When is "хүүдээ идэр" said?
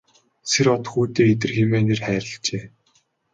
0.91-1.51